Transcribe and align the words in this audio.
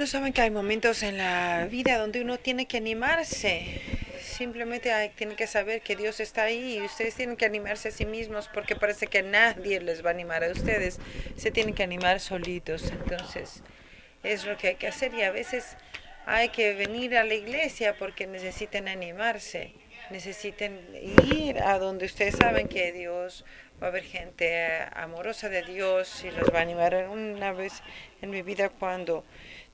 No 0.00 0.06
saben 0.06 0.32
que 0.32 0.40
hay 0.40 0.50
momentos 0.50 1.02
en 1.02 1.18
la 1.18 1.66
vida 1.70 1.98
donde 1.98 2.22
uno 2.22 2.38
tiene 2.38 2.64
que 2.64 2.78
animarse. 2.78 3.82
Simplemente 4.18 4.94
hay, 4.94 5.10
tienen 5.10 5.36
que 5.36 5.46
saber 5.46 5.82
que 5.82 5.94
Dios 5.94 6.20
está 6.20 6.44
ahí 6.44 6.78
y 6.78 6.80
ustedes 6.80 7.16
tienen 7.16 7.36
que 7.36 7.44
animarse 7.44 7.88
a 7.88 7.90
sí 7.90 8.06
mismos 8.06 8.48
porque 8.48 8.74
parece 8.74 9.08
que 9.08 9.22
nadie 9.22 9.78
les 9.78 10.02
va 10.02 10.08
a 10.08 10.12
animar 10.14 10.42
a 10.42 10.52
ustedes. 10.52 10.98
Se 11.36 11.50
tienen 11.50 11.74
que 11.74 11.82
animar 11.82 12.18
solitos. 12.18 12.90
Entonces, 12.90 13.62
es 14.22 14.46
lo 14.46 14.56
que 14.56 14.68
hay 14.68 14.76
que 14.76 14.86
hacer 14.86 15.12
y 15.12 15.20
a 15.20 15.32
veces 15.32 15.76
hay 16.24 16.48
que 16.48 16.72
venir 16.72 17.14
a 17.18 17.22
la 17.22 17.34
iglesia 17.34 17.94
porque 17.98 18.26
necesitan 18.26 18.88
animarse. 18.88 19.74
Necesitan 20.08 20.80
ir 21.30 21.58
a 21.58 21.78
donde 21.78 22.06
ustedes 22.06 22.36
saben 22.36 22.68
que 22.68 22.90
Dios 22.92 23.44
va 23.82 23.88
a 23.88 23.90
haber 23.90 24.04
gente 24.04 24.66
amorosa 24.94 25.50
de 25.50 25.62
Dios 25.62 26.24
y 26.24 26.30
los 26.30 26.48
va 26.54 26.60
a 26.60 26.62
animar. 26.62 26.94
Una 27.10 27.52
vez 27.52 27.82
en 28.22 28.30
mi 28.30 28.40
vida 28.40 28.70
cuando 28.70 29.24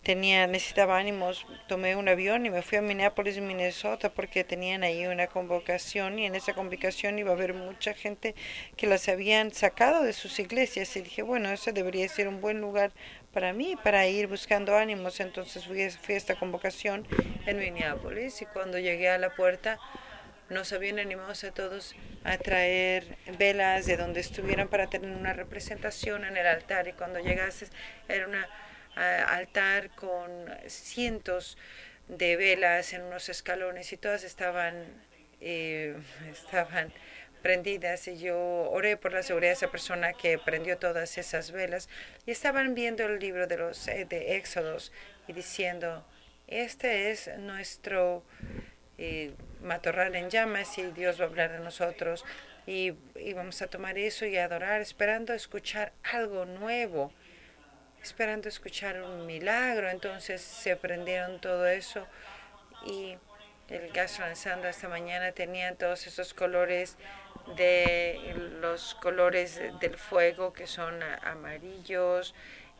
tenía 0.06 0.46
necesitaba 0.46 0.98
ánimos, 0.98 1.44
tomé 1.66 1.96
un 1.96 2.08
avión 2.08 2.46
y 2.46 2.50
me 2.50 2.62
fui 2.62 2.78
a 2.78 2.80
Minneapolis, 2.80 3.40
Minnesota, 3.40 4.08
porque 4.08 4.44
tenían 4.44 4.84
ahí 4.84 5.04
una 5.08 5.26
convocación 5.26 6.20
y 6.20 6.26
en 6.26 6.36
esa 6.36 6.54
convocación 6.54 7.18
iba 7.18 7.32
a 7.32 7.34
haber 7.34 7.54
mucha 7.54 7.92
gente 7.92 8.36
que 8.76 8.86
las 8.86 9.08
habían 9.08 9.52
sacado 9.52 10.04
de 10.04 10.12
sus 10.12 10.38
iglesias 10.38 10.94
y 10.94 11.00
dije, 11.00 11.22
bueno, 11.22 11.50
eso 11.50 11.72
debería 11.72 12.08
ser 12.08 12.28
un 12.28 12.40
buen 12.40 12.60
lugar 12.60 12.92
para 13.32 13.52
mí, 13.52 13.74
para 13.82 14.06
ir 14.06 14.28
buscando 14.28 14.76
ánimos. 14.76 15.18
Entonces 15.18 15.66
fui, 15.66 15.90
fui 15.90 16.14
a 16.14 16.18
esta 16.18 16.36
convocación 16.36 17.04
en 17.44 17.58
Minneapolis 17.58 18.42
y 18.42 18.46
cuando 18.46 18.78
llegué 18.78 19.08
a 19.08 19.18
la 19.18 19.34
puerta 19.34 19.80
nos 20.50 20.72
habían 20.72 21.00
animado 21.00 21.32
a 21.32 21.50
todos 21.50 21.96
a 22.22 22.38
traer 22.38 23.18
velas 23.38 23.86
de 23.86 23.96
donde 23.96 24.20
estuvieran 24.20 24.68
para 24.68 24.86
tener 24.86 25.10
una 25.10 25.32
representación 25.32 26.24
en 26.24 26.36
el 26.36 26.46
altar 26.46 26.86
y 26.86 26.92
cuando 26.92 27.18
llegaste 27.18 27.66
era 28.08 28.28
una 28.28 28.48
altar 28.96 29.90
con 29.90 30.30
cientos 30.66 31.56
de 32.08 32.36
velas 32.36 32.92
en 32.92 33.02
unos 33.02 33.28
escalones 33.28 33.92
y 33.92 33.96
todas 33.96 34.24
estaban, 34.24 34.84
eh, 35.40 35.96
estaban 36.30 36.92
prendidas. 37.42 38.08
Y 38.08 38.18
yo 38.18 38.38
oré 38.38 38.96
por 38.96 39.12
la 39.12 39.22
seguridad 39.22 39.50
de 39.50 39.54
esa 39.54 39.70
persona 39.70 40.12
que 40.12 40.38
prendió 40.38 40.78
todas 40.78 41.18
esas 41.18 41.50
velas. 41.50 41.88
Y 42.26 42.30
estaban 42.30 42.74
viendo 42.74 43.04
el 43.04 43.18
libro 43.18 43.46
de 43.46 43.58
los 43.58 43.88
eh, 43.88 44.06
de 44.08 44.36
Éxodos 44.36 44.92
y 45.28 45.32
diciendo 45.32 46.04
este 46.46 47.10
es 47.10 47.28
nuestro 47.38 48.22
eh, 48.98 49.32
matorral 49.62 50.14
en 50.14 50.30
llamas 50.30 50.78
y 50.78 50.84
Dios 50.92 51.20
va 51.20 51.24
a 51.24 51.28
hablar 51.28 51.52
de 51.52 51.58
nosotros. 51.58 52.24
Y, 52.68 52.94
y 53.16 53.32
vamos 53.32 53.62
a 53.62 53.68
tomar 53.68 53.96
eso 53.98 54.26
y 54.26 54.36
adorar 54.36 54.80
esperando 54.80 55.32
escuchar 55.32 55.92
algo 56.02 56.46
nuevo 56.46 57.12
esperando 58.06 58.48
escuchar 58.48 59.02
un 59.02 59.26
milagro. 59.26 59.90
Entonces 59.90 60.40
se 60.40 60.76
prendieron 60.76 61.40
todo 61.40 61.66
eso 61.66 62.06
y 62.86 63.16
el 63.68 63.90
gas 63.92 64.20
lanzando 64.20 64.68
esta 64.68 64.88
mañana 64.88 65.32
tenía 65.32 65.74
todos 65.74 66.06
esos 66.06 66.32
colores 66.32 66.96
de 67.56 68.32
los 68.60 68.94
colores 68.94 69.60
del 69.80 69.96
fuego 69.96 70.52
que 70.52 70.68
son 70.68 71.02
amarillos 71.24 72.32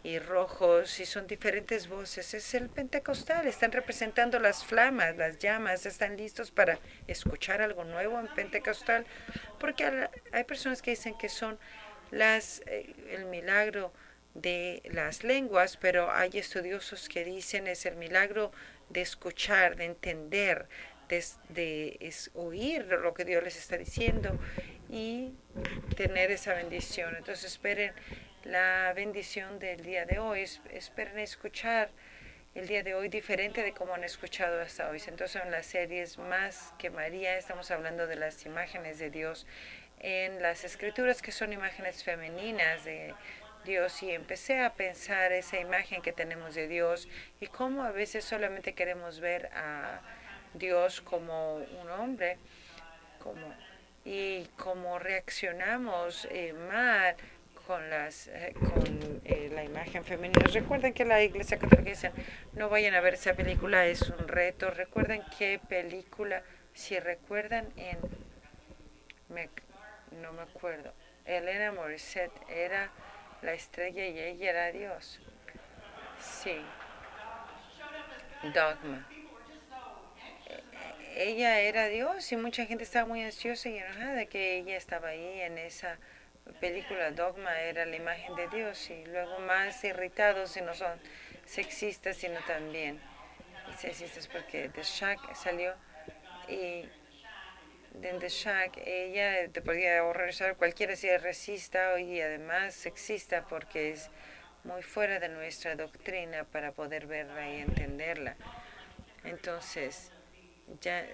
y 0.05 0.21
rojos 0.21 1.01
y 1.01 1.07
son 1.07 1.27
diferentes 1.27 1.89
voces. 1.89 2.33
Es 2.35 2.55
el 2.55 2.69
pentecostal, 2.69 3.49
están 3.49 3.73
representando 3.73 4.39
las 4.39 4.65
flamas, 4.65 5.17
las 5.17 5.39
llamas, 5.39 5.87
están 5.87 6.17
listos 6.17 6.53
para 6.53 6.79
escuchar 7.09 7.63
algo 7.63 7.83
nuevo 7.83 8.21
en 8.21 8.29
pentecostal, 8.29 9.05
porque 9.59 10.09
hay 10.31 10.45
personas 10.45 10.83
que 10.83 10.93
dicen 10.93 11.19
que 11.19 11.29
son 11.29 11.59
las 12.13 12.63
eh, 12.67 12.95
el 13.11 13.25
milagro 13.25 13.93
de 14.43 14.83
las 14.93 15.25
lenguas, 15.25 15.77
pero 15.77 16.11
hay 16.11 16.31
estudiosos 16.35 17.09
que 17.09 17.25
dicen 17.25 17.67
es 17.67 17.87
el 17.87 17.97
milagro 17.97 18.53
de 18.91 19.01
escuchar, 19.01 19.77
de 19.77 19.85
entender, 19.87 20.69
de, 21.09 22.13
oír 22.35 22.85
lo 22.87 23.15
que 23.15 23.25
Dios 23.25 23.43
les 23.43 23.57
está 23.57 23.77
diciendo 23.77 24.39
y 24.89 25.33
tener 25.97 26.31
esa 26.31 26.55
bendición. 26.55 27.17
Entonces 27.17 27.53
esperen 27.53 27.93
la 28.45 28.93
bendición 28.95 29.59
del 29.59 29.83
día 29.83 30.05
de 30.05 30.19
hoy, 30.19 30.45
esperen 30.71 31.19
escuchar 31.19 31.91
el 32.55 32.69
día 32.69 32.83
de 32.83 32.95
hoy 32.95 33.09
diferente 33.09 33.63
de 33.63 33.73
como 33.73 33.95
han 33.95 34.05
escuchado 34.05 34.61
hasta 34.61 34.89
hoy. 34.89 35.03
Entonces 35.07 35.43
en 35.43 35.51
las 35.51 35.67
series 35.67 36.19
Más 36.19 36.73
que 36.79 36.91
María 36.91 37.37
estamos 37.39 37.71
hablando 37.71 38.07
de 38.07 38.17
las 38.17 38.45
imágenes 38.47 38.99
de 38.99 39.11
Dios 39.11 39.47
en 40.01 40.43
las 40.43 40.65
escrituras 40.65 41.23
que 41.23 41.33
son 41.33 41.53
imágenes 41.53 42.05
femeninas 42.05 42.85
de 42.85 43.15
Dios 43.67 44.03
y 44.03 44.11
empecé 44.13 44.61
a 44.61 44.73
pensar 44.73 45.33
esa 45.33 45.59
imagen 45.59 46.01
que 46.01 46.13
tenemos 46.13 46.55
de 46.55 46.69
Dios 46.69 47.09
y 47.41 47.49
cómo 47.49 47.83
a 47.83 47.91
veces 47.91 48.25
solamente 48.25 48.73
queremos 48.73 49.21
ver 49.21 49.51
a 49.55 50.01
Dios 50.55 51.01
como 51.01 51.57
un 51.57 51.91
hombre 51.91 52.39
como, 53.19 53.53
y 54.05 54.45
cómo 54.57 54.99
reaccionamos 54.99 56.27
eh, 56.31 56.53
mal 56.53 57.17
con 57.67 57.91
las 57.91 58.29
eh, 58.29 58.55
con 58.55 59.21
eh, 59.25 59.51
la 59.53 59.65
imagen 59.65 60.05
femenina. 60.05 60.47
Recuerden 60.53 60.95
que 60.95 61.05
la 61.05 61.23
Iglesia 61.23 61.59
Católica 61.59 61.91
dice 61.91 62.13
no 62.53 62.69
vayan 62.69 62.95
a 62.95 63.01
ver 63.01 63.15
esa 63.15 63.35
película, 63.35 63.87
es 63.87 64.03
un 64.03 64.29
reto. 64.29 64.71
Recuerden 64.71 65.23
qué 65.37 65.61
película, 65.69 66.43
si 66.73 66.99
recuerdan 66.99 67.67
en 67.77 67.99
no 70.23 70.33
me 70.33 70.43
acuerdo. 70.43 70.93
Elena 71.25 71.73
Morissette 71.73 72.33
era 72.49 72.91
la 73.43 73.53
estrella 73.53 74.07
y 74.07 74.19
ella 74.19 74.51
era 74.51 74.73
Dios. 74.73 75.21
Sí. 76.21 76.57
Dogma. 78.55 79.07
E-, 80.49 81.31
ella 81.31 81.61
era 81.61 81.89
Dios 81.89 82.31
y 82.33 82.37
mucha 82.37 82.67
gente 82.67 82.85
estaba 82.85 83.07
muy 83.07 83.23
ansiosa 83.23 83.69
y 83.69 83.79
enojada 83.79 84.27
que 84.27 84.59
ella 84.59 84.77
estaba 84.77 85.09
ahí 85.09 85.41
en 85.41 85.59
esa 85.59 85.99
película. 86.61 87.11
Dogma 87.11 87.61
era 87.61 87.87
la 87.87 87.97
imagen 87.97 88.35
de 88.37 88.49
Dios 88.49 88.91
y 88.91 89.05
luego 89.07 89.39
más 89.41 89.83
irritados 89.85 90.57
y 90.57 90.63
no 90.63 90.75
son 90.75 90.99
sexistas 91.45 92.17
sino 92.17 92.41
también 92.41 93.01
sexistas 93.79 94.27
porque 94.29 94.69
The 94.69 94.83
Shack 94.83 95.35
salió 95.35 95.75
y 96.49 96.89
de 98.03 98.29
Shack, 98.29 98.79
ella 98.85 99.51
te 99.51 99.63
podía 99.63 100.05
horrorizar 100.05 100.57
cualquiera 100.57 100.95
si 100.97 101.09
es 101.09 101.23
racista 101.23 101.99
y 101.99 102.21
además 102.21 102.75
sexista 102.75 103.47
porque 103.49 103.91
es 103.91 104.11
muy 104.65 104.83
fuera 104.83 105.19
de 105.19 105.31
nuestra 105.31 105.77
doctrina 105.77 106.45
para 106.45 106.73
poder 106.73 107.07
verla 107.07 107.49
y 107.51 107.63
entenderla. 107.63 108.37
Entonces, 109.25 110.13
ya, 110.83 111.07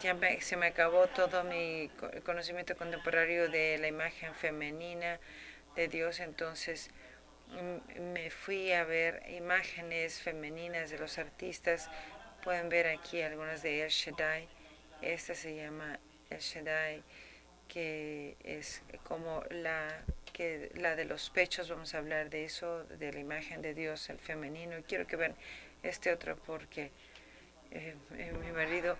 ya 0.00 0.16
se 0.40 0.56
me 0.56 0.66
acabó 0.66 1.06
todo 1.06 1.44
mi 1.44 1.90
conocimiento 2.24 2.76
contemporáneo 2.76 3.48
de 3.48 3.78
la 3.78 3.88
imagen 3.88 4.34
femenina 4.34 5.18
de 5.76 5.88
Dios, 5.88 6.20
entonces 6.20 6.90
me 7.98 8.30
fui 8.30 8.72
a 8.72 8.84
ver 8.84 9.22
imágenes 9.30 10.20
femeninas 10.20 10.90
de 10.90 10.98
los 10.98 11.16
artistas. 11.16 11.88
Pueden 12.44 12.68
ver 12.68 12.86
aquí 12.86 13.22
algunas 13.22 13.62
de 13.62 13.82
El 13.82 13.88
Shaddai. 13.88 14.46
Esta 15.00 15.34
se 15.34 15.54
llama 15.54 15.98
el 16.30 16.38
Shaddai, 16.38 17.02
que 17.68 18.36
es 18.44 18.82
como 19.04 19.42
la, 19.50 20.04
que, 20.32 20.70
la 20.74 20.96
de 20.96 21.04
los 21.04 21.30
pechos, 21.30 21.68
vamos 21.68 21.94
a 21.94 21.98
hablar 21.98 22.30
de 22.30 22.44
eso, 22.44 22.84
de 22.84 23.12
la 23.12 23.20
imagen 23.20 23.62
de 23.62 23.74
Dios, 23.74 24.08
el 24.10 24.18
femenino. 24.18 24.78
Y 24.78 24.82
quiero 24.82 25.06
que 25.06 25.16
vean 25.16 25.34
este 25.82 26.12
otro 26.12 26.36
porque 26.36 26.90
eh, 27.70 27.94
eh, 28.16 28.32
mi 28.32 28.50
marido 28.52 28.96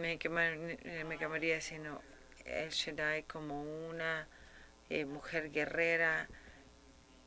me, 0.00 0.18
quemar, 0.18 0.54
eh, 0.54 1.04
me 1.06 1.18
quemaría 1.18 1.60
sino 1.60 2.00
el 2.44 2.70
Shaddai 2.70 3.24
como 3.24 3.62
una 3.88 4.28
mujer 5.06 5.50
guerrera 5.50 6.28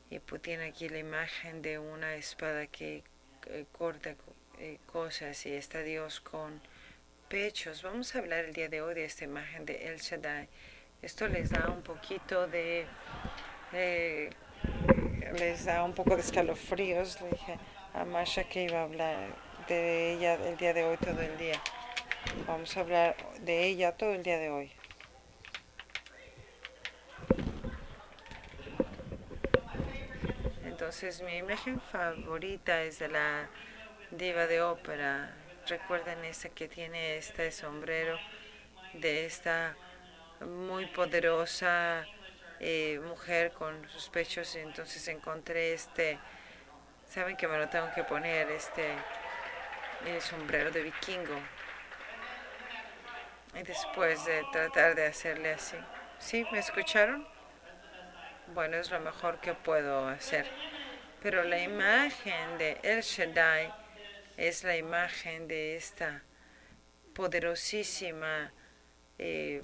y 0.08 0.20
pues 0.20 0.40
tiene 0.40 0.66
aquí 0.66 0.88
la 0.88 0.98
imagen 0.98 1.62
de 1.62 1.80
una 1.80 2.14
espada 2.14 2.68
que 2.68 3.02
corta 3.72 4.14
cosas 4.86 5.44
y 5.46 5.52
está 5.52 5.82
Dios 5.82 6.20
con 6.20 6.60
pechos. 7.28 7.82
Vamos 7.82 8.14
a 8.14 8.20
hablar 8.20 8.44
el 8.44 8.52
día 8.52 8.68
de 8.68 8.80
hoy 8.80 8.94
de 8.94 9.04
esta 9.04 9.24
imagen 9.24 9.64
de 9.64 9.88
El 9.88 9.98
Shaddai. 9.98 10.48
Esto 11.02 11.26
les 11.28 11.50
da 11.50 11.68
un 11.68 11.82
poquito 11.82 12.46
de... 12.46 12.86
les 13.72 15.64
da 15.64 15.82
un 15.82 15.92
poco 15.92 16.14
de 16.14 16.22
escalofríos. 16.22 17.20
Le 17.20 17.30
dije 17.30 17.58
a 17.94 18.04
Masha 18.04 18.44
que 18.44 18.64
iba 18.64 18.80
a 18.80 18.84
hablar 18.84 19.28
de 19.68 20.12
ella 20.12 20.34
el 20.34 20.56
día 20.56 20.72
de 20.72 20.84
hoy 20.84 20.96
todo 20.98 21.20
el 21.20 21.36
día. 21.36 21.60
Vamos 22.46 22.76
a 22.76 22.80
hablar 22.80 23.16
de 23.40 23.64
ella 23.64 23.92
todo 23.96 24.12
el 24.12 24.22
día 24.22 24.38
de 24.38 24.50
hoy. 24.50 24.72
Entonces 30.64 31.22
mi 31.22 31.38
imagen 31.38 31.80
favorita 31.80 32.82
es 32.82 33.00
de 33.00 33.08
la 33.08 33.48
diva 34.12 34.46
de 34.46 34.62
ópera 34.62 35.34
Recuerden 35.68 36.24
esa 36.24 36.48
que 36.50 36.68
tiene 36.68 37.16
este 37.16 37.50
sombrero 37.50 38.18
de 38.94 39.26
esta 39.26 39.76
muy 40.40 40.86
poderosa 40.86 42.04
eh, 42.60 43.00
mujer 43.04 43.52
con 43.52 43.88
sus 43.88 44.08
pechos. 44.08 44.54
Entonces 44.56 45.06
encontré 45.08 45.72
este 45.72 46.18
Saben 47.08 47.36
que 47.36 47.46
me 47.46 47.56
lo 47.56 47.68
tengo 47.68 47.88
que 47.94 48.02
poner 48.04 48.50
este 48.50 48.94
el 50.04 50.20
sombrero 50.20 50.70
de 50.70 50.82
vikingo. 50.82 51.38
Y 53.54 53.62
después 53.62 54.24
de 54.26 54.44
tratar 54.52 54.94
de 54.94 55.06
hacerle 55.06 55.52
así. 55.52 55.76
¿Sí? 56.18 56.46
¿Me 56.52 56.58
escucharon? 56.58 57.26
Bueno, 58.54 58.76
es 58.76 58.90
lo 58.90 59.00
mejor 59.00 59.40
que 59.40 59.54
puedo 59.54 60.08
hacer. 60.08 60.46
Pero 61.22 61.42
la 61.44 61.58
imagen 61.58 62.58
de 62.58 62.78
El 62.82 63.00
Shaddai 63.00 63.72
es 64.36 64.64
la 64.64 64.76
imagen 64.76 65.48
de 65.48 65.76
esta 65.76 66.22
poderosísima 67.14 68.52
eh, 69.18 69.62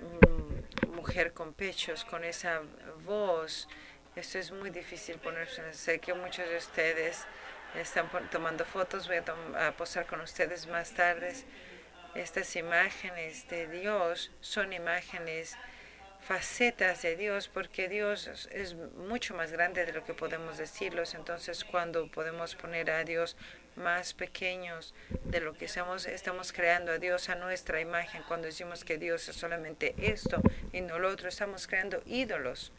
mm, 0.00 0.88
mujer 0.94 1.32
con 1.32 1.52
pechos, 1.52 2.04
con 2.04 2.24
esa 2.24 2.62
voz. 3.04 3.68
Esto 4.16 4.38
es 4.38 4.50
muy 4.50 4.70
difícil 4.70 5.18
ponerse. 5.18 5.72
Sé 5.74 5.98
que 5.98 6.14
muchos 6.14 6.48
de 6.48 6.56
ustedes 6.56 7.26
están 7.74 8.08
tomando 8.30 8.64
fotos, 8.64 9.06
voy 9.06 9.18
a, 9.18 9.68
a 9.68 9.76
posar 9.76 10.06
con 10.06 10.20
ustedes 10.20 10.66
más 10.66 10.92
tarde. 10.92 11.34
Estas 12.14 12.56
imágenes 12.56 13.48
de 13.48 13.68
Dios 13.68 14.32
son 14.40 14.72
imágenes 14.72 15.56
facetas 16.22 17.02
de 17.02 17.16
Dios, 17.16 17.48
porque 17.48 17.88
Dios 17.88 18.48
es 18.52 18.74
mucho 18.74 19.34
más 19.34 19.52
grande 19.52 19.84
de 19.86 19.92
lo 19.92 20.04
que 20.04 20.14
podemos 20.14 20.58
decirlos. 20.58 21.14
Entonces, 21.14 21.64
cuando 21.64 22.10
podemos 22.10 22.54
poner 22.54 22.90
a 22.90 23.04
Dios 23.04 23.36
más 23.76 24.14
pequeños 24.14 24.94
de 25.24 25.40
lo 25.40 25.54
que 25.54 25.64
estamos, 25.64 26.06
estamos 26.06 26.52
creando 26.52 26.92
a 26.92 26.98
Dios 26.98 27.28
a 27.28 27.34
nuestra 27.34 27.80
imagen, 27.80 28.22
cuando 28.28 28.46
decimos 28.46 28.84
que 28.84 28.98
Dios 28.98 29.28
es 29.28 29.36
solamente 29.36 29.94
esto 29.98 30.40
y 30.72 30.80
no 30.80 30.98
lo 30.98 31.08
otro, 31.08 31.28
estamos 31.28 31.66
creando 31.66 32.02
ídolos. 32.06 32.72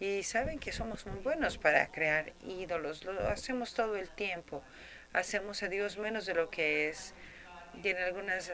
Y 0.00 0.24
saben 0.24 0.58
que 0.58 0.72
somos 0.72 1.06
muy 1.06 1.20
buenos 1.20 1.58
para 1.58 1.86
crear 1.92 2.32
ídolos, 2.44 3.04
lo 3.04 3.28
hacemos 3.28 3.72
todo 3.74 3.96
el 3.96 4.08
tiempo. 4.10 4.64
Hacemos 5.12 5.62
a 5.62 5.68
Dios 5.68 5.98
menos 5.98 6.26
de 6.26 6.34
lo 6.34 6.50
que 6.50 6.88
es. 6.88 7.14
Y 7.82 7.88
en 7.88 7.98
algunas 7.98 8.50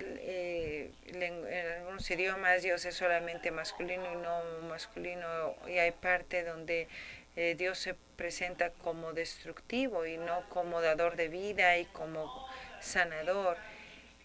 eh, 0.00 0.90
en 1.06 1.72
algunos 1.78 2.10
idiomas 2.10 2.62
Dios 2.62 2.84
es 2.84 2.94
solamente 2.94 3.50
masculino 3.50 4.12
y 4.12 4.16
no 4.16 4.68
masculino 4.68 5.54
y 5.66 5.78
hay 5.78 5.92
parte 5.92 6.44
donde 6.44 6.88
eh, 7.36 7.54
Dios 7.56 7.78
se 7.78 7.94
presenta 8.16 8.70
como 8.70 9.12
destructivo 9.12 10.06
y 10.06 10.16
no 10.16 10.48
como 10.48 10.80
dador 10.80 11.16
de 11.16 11.28
vida 11.28 11.78
y 11.78 11.84
como 11.86 12.46
sanador. 12.80 13.56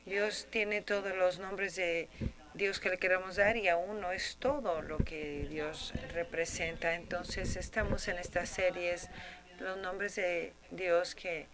Dios 0.05 0.47
tiene 0.49 0.81
todos 0.81 1.15
los 1.15 1.39
nombres 1.39 1.75
de 1.75 2.09
Dios 2.55 2.79
que 2.79 2.89
le 2.89 2.97
queramos 2.97 3.35
dar 3.35 3.55
y 3.55 3.67
aún 3.67 4.01
no 4.01 4.11
es 4.11 4.37
todo 4.37 4.81
lo 4.81 4.97
que 4.97 5.47
Dios 5.49 5.93
representa. 6.13 6.95
Entonces 6.95 7.55
estamos 7.55 8.07
en 8.07 8.17
estas 8.17 8.49
series, 8.49 9.09
los 9.59 9.77
nombres 9.77 10.15
de 10.15 10.53
Dios 10.71 11.15
que 11.15 11.47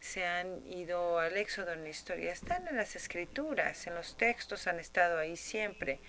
se 0.00 0.24
han 0.24 0.66
ido 0.66 1.18
al 1.18 1.36
éxodo 1.36 1.72
en 1.72 1.84
la 1.84 1.90
historia, 1.90 2.32
están 2.32 2.66
en 2.68 2.76
las 2.76 2.96
escrituras, 2.96 3.86
en 3.86 3.94
los 3.94 4.16
textos 4.16 4.66
han 4.66 4.80
estado 4.80 5.18
ahí 5.18 5.36
siempre, 5.36 6.00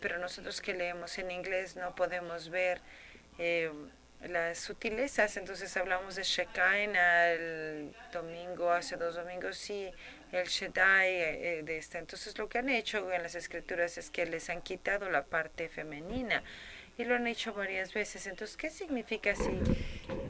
pero 0.00 0.18
nosotros 0.18 0.60
que 0.60 0.74
leemos 0.74 1.18
en 1.18 1.30
inglés 1.30 1.76
no 1.76 1.94
podemos 1.94 2.50
ver 2.50 2.80
eh, 3.38 3.72
las 4.28 4.58
sutilezas, 4.58 5.36
entonces 5.36 5.76
hablamos 5.76 6.16
de 6.16 6.22
Shekinah 6.22 7.32
el 7.32 7.96
domingo, 8.12 8.70
hace 8.70 8.96
dos 8.96 9.14
domingos, 9.14 9.56
sí, 9.56 9.90
el 10.32 10.46
Shaddai 10.46 11.10
eh, 11.10 11.62
de 11.62 11.78
esta. 11.78 11.98
Entonces 11.98 12.36
lo 12.38 12.48
que 12.48 12.58
han 12.58 12.68
hecho 12.68 13.10
en 13.12 13.22
las 13.22 13.34
escrituras 13.34 13.98
es 13.98 14.10
que 14.10 14.26
les 14.26 14.50
han 14.50 14.62
quitado 14.62 15.10
la 15.10 15.24
parte 15.24 15.68
femenina 15.68 16.42
y 16.96 17.04
lo 17.04 17.14
han 17.14 17.26
hecho 17.26 17.52
varias 17.52 17.92
veces. 17.92 18.26
Entonces, 18.26 18.56
¿qué 18.56 18.70
significa 18.70 19.34
si 19.34 19.50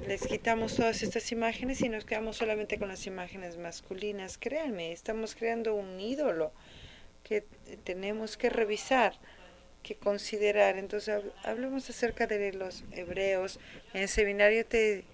les 0.06 0.26
quitamos 0.26 0.76
todas 0.76 1.02
estas 1.02 1.32
imágenes 1.32 1.80
y 1.80 1.88
nos 1.88 2.04
quedamos 2.04 2.36
solamente 2.36 2.78
con 2.78 2.88
las 2.88 3.06
imágenes 3.06 3.56
masculinas? 3.56 4.38
Créanme, 4.38 4.92
estamos 4.92 5.34
creando 5.34 5.74
un 5.74 5.98
ídolo 5.98 6.52
que 7.22 7.44
tenemos 7.84 8.36
que 8.36 8.50
revisar, 8.50 9.14
que 9.82 9.94
considerar. 9.96 10.76
Entonces, 10.76 11.22
hablemos 11.42 11.88
acerca 11.88 12.26
de 12.26 12.52
los 12.52 12.84
hebreos. 12.92 13.58
En 13.94 14.02
el 14.02 14.08
seminario 14.08 14.66
te 14.66 15.04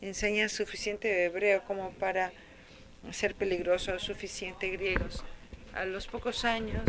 enseñan 0.00 0.48
suficiente 0.48 1.24
hebreo 1.24 1.62
como 1.64 1.90
para 1.92 2.32
ser 3.12 3.34
peligroso, 3.34 3.98
suficiente 3.98 4.68
griegos. 4.70 5.24
A 5.74 5.84
los 5.84 6.06
pocos 6.06 6.44
años 6.44 6.82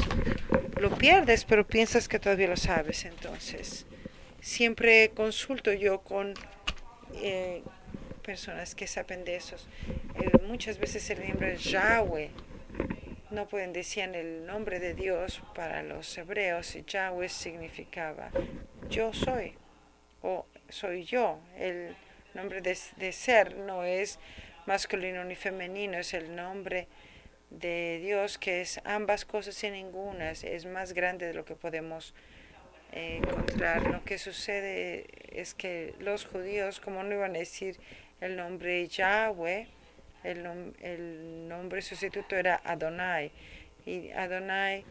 lo 0.79 0.97
pierdes, 0.97 1.44
pero 1.44 1.67
piensas 1.67 2.07
que 2.07 2.19
todavía 2.19 2.47
lo 2.47 2.57
sabes. 2.57 3.03
Entonces, 3.03 3.85
siempre 4.39 5.09
consulto 5.09 5.73
yo 5.73 6.00
con 6.01 6.33
eh, 7.15 7.63
personas 8.23 8.75
que 8.75 8.88
saben 8.88 9.25
de 9.25 9.35
esos. 9.35 9.67
Eh, 10.15 10.38
muchas 10.47 10.77
veces 10.77 11.09
el 11.09 11.27
nombre 11.27 11.57
Yahweh. 11.57 12.29
No 13.31 13.47
pueden 13.47 13.73
decir 13.73 14.03
el 14.15 14.45
nombre 14.45 14.79
de 14.79 14.95
Dios 14.95 15.41
para 15.53 15.83
los 15.83 16.17
hebreos 16.17 16.75
Yahweh 16.88 17.29
significaba 17.29 18.31
yo 18.89 19.13
soy 19.13 19.53
o 20.21 20.45
soy 20.69 21.03
yo. 21.03 21.39
El 21.57 21.95
nombre 22.33 22.61
de, 22.61 22.77
de 22.97 23.12
ser 23.12 23.55
no 23.55 23.83
es 23.83 24.19
masculino 24.65 25.23
ni 25.23 25.35
femenino, 25.35 25.97
es 25.97 26.13
el 26.13 26.35
nombre 26.35 26.88
de 27.50 28.00
Dios 28.03 28.38
que 28.38 28.62
es 28.62 28.79
ambas 28.83 29.25
cosas 29.25 29.63
y 29.63 29.71
ninguna, 29.71 30.31
es 30.31 30.65
más 30.65 30.94
grande 30.94 31.25
de 31.25 31.33
lo 31.33 31.45
que 31.45 31.55
podemos 31.55 32.13
encontrar. 32.91 33.88
Lo 33.88 34.03
que 34.03 34.18
sucede 34.18 35.06
es 35.31 35.53
que 35.53 35.94
los 36.00 36.25
judíos, 36.25 36.80
como 36.80 37.03
no 37.03 37.13
iban 37.13 37.36
a 37.36 37.39
decir 37.39 37.77
el 38.21 38.36
nombre 38.36 38.88
Yahweh, 38.88 39.68
el, 40.24 40.74
el 40.81 41.47
nombre 41.47 41.81
sustituto 41.81 42.36
era 42.36 42.62
Adonai. 42.63 43.31
Y 43.86 44.12
Adonai 44.12 44.83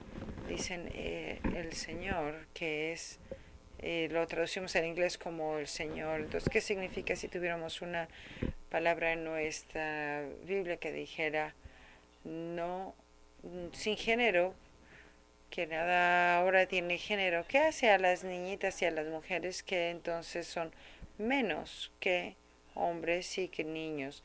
dicen 0.48 0.90
eh, 0.94 1.40
el 1.54 1.72
Señor, 1.72 2.46
que 2.54 2.92
es, 2.92 3.18
eh, 3.78 4.08
lo 4.10 4.26
traducimos 4.26 4.74
en 4.76 4.86
inglés 4.86 5.18
como 5.18 5.58
el 5.58 5.66
Señor. 5.66 6.20
Entonces, 6.20 6.48
¿qué 6.50 6.60
significa 6.60 7.14
si 7.14 7.28
tuviéramos 7.28 7.82
una 7.82 8.08
palabra 8.70 9.12
en 9.12 9.24
nuestra 9.24 10.24
Biblia 10.44 10.78
que 10.78 10.92
dijera 10.92 11.54
no, 12.24 12.94
sin 13.72 13.96
género, 13.96 14.54
que 15.50 15.66
nada 15.66 16.38
ahora 16.38 16.66
tiene 16.66 16.98
género. 16.98 17.44
¿Qué 17.48 17.58
hace 17.58 17.90
a 17.90 17.98
las 17.98 18.24
niñitas 18.24 18.80
y 18.82 18.84
a 18.84 18.90
las 18.90 19.06
mujeres 19.06 19.62
que 19.62 19.90
entonces 19.90 20.46
son 20.46 20.72
menos 21.18 21.90
que 22.00 22.36
hombres 22.74 23.38
y 23.38 23.48
que 23.48 23.64
niños 23.64 24.22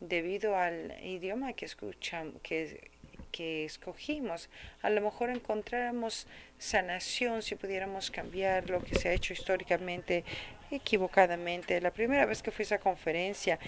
debido 0.00 0.56
al 0.56 0.94
idioma 1.02 1.54
que 1.54 1.64
escuchamos, 1.64 2.34
que, 2.42 2.90
que 3.32 3.64
escogimos? 3.64 4.50
A 4.82 4.90
lo 4.90 5.00
mejor 5.00 5.30
encontráramos 5.30 6.26
sanación 6.58 7.42
si 7.42 7.54
pudiéramos 7.54 8.10
cambiar 8.10 8.68
lo 8.68 8.82
que 8.82 8.94
se 8.94 9.08
ha 9.08 9.12
hecho 9.12 9.32
históricamente 9.32 10.24
equivocadamente. 10.70 11.80
La 11.80 11.90
primera 11.90 12.26
vez 12.26 12.42
que 12.42 12.50
fui 12.50 12.62
a 12.62 12.66
esa 12.66 12.78
conferencia 12.78 13.58